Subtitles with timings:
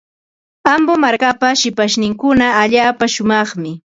[0.73, 3.71] Ambo markapa shipashninkuna allaapa shumaqmi.